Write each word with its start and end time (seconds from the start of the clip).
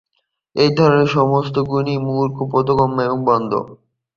এই 0.55 0.69
ধরনের 0.77 1.09
সমস্ত 1.09 1.55
গুণই 1.69 1.97
মুখ্য, 2.05 2.41
বোধগম্য 2.51 2.97
এবং 3.01 3.19
বন্ধ। 3.25 3.51